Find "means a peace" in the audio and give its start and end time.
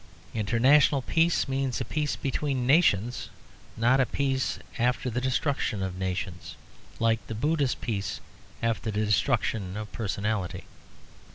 1.47-2.15